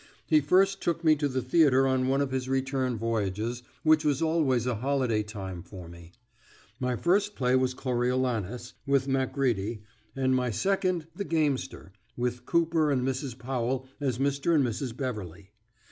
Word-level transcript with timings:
He 0.25 0.41
first 0.41 0.81
took 0.81 1.03
me 1.03 1.15
to 1.17 1.27
the 1.27 1.43
theatre 1.43 1.85
on 1.85 2.07
one 2.07 2.21
of 2.21 2.31
his 2.31 2.49
return 2.49 2.97
voyages, 2.97 3.61
which 3.83 4.03
was 4.03 4.19
always 4.19 4.65
a 4.65 4.77
holiday 4.77 5.21
time 5.21 5.61
for 5.61 5.87
me. 5.87 6.11
My 6.79 6.95
first 6.95 7.35
play 7.35 7.55
was 7.55 7.75
"Coriolanus," 7.75 8.73
with 8.87 9.07
Macready, 9.07 9.83
and 10.15 10.35
my 10.35 10.49
second 10.49 11.05
"The 11.15 11.25
Gamester," 11.25 11.91
with 12.17 12.47
Cooper 12.47 12.89
and 12.89 13.03
Mrs. 13.07 13.37
Powell 13.37 13.87
as 13.99 14.17
Mr. 14.17 14.55
and 14.55 14.65
Mrs. 14.65 14.97
Beverley. 14.97 15.51